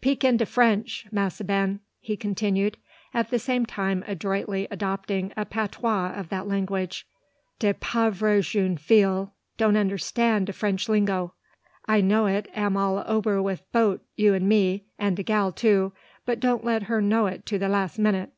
'Peak 0.00 0.22
in 0.22 0.36
de 0.36 0.46
French, 0.46 1.06
Massa 1.10 1.42
Ben," 1.42 1.80
he 1.98 2.16
continued, 2.16 2.76
at 3.12 3.30
the 3.30 3.38
same 3.40 3.66
time 3.66 4.04
adroitly 4.06 4.68
adopting 4.70 5.32
a 5.36 5.44
patois 5.44 6.12
of 6.14 6.28
that 6.28 6.46
language. 6.46 7.04
"De 7.58 7.74
pauvre 7.74 8.40
jeune 8.42 8.76
fille 8.76 9.34
don't 9.56 9.74
understan' 9.76 10.44
de 10.44 10.52
French 10.52 10.88
lingo. 10.88 11.34
I 11.88 12.00
know 12.00 12.26
it 12.26 12.46
am 12.54 12.76
all 12.76 13.02
ober 13.08 13.42
wi' 13.42 13.58
boaf 13.72 13.98
you 14.14 14.36
an' 14.36 14.46
me, 14.46 14.84
and 15.00 15.16
de 15.16 15.24
gal, 15.24 15.50
too 15.50 15.92
but 16.24 16.38
doan 16.38 16.60
let 16.62 16.84
her 16.84 17.02
know 17.02 17.26
it 17.26 17.44
to 17.46 17.58
de 17.58 17.66
lass 17.68 17.98
minute. 17.98 18.30